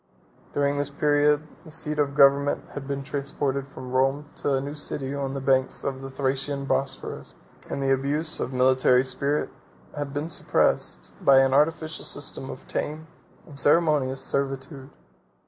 [0.55, 4.73] During this period, the seat of government had been transported from Rome to a new
[4.73, 7.35] city on the banks of the Thracian Bosphorus;
[7.69, 9.51] and the abuse of military spirit
[9.95, 13.09] had been suppressed by an artificial system of tame
[13.45, 14.89] and ceremonious servitude.